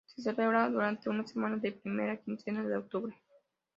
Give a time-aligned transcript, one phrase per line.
[0.07, 3.15] Se celebra durante una semana de la primera quincena de Octubre.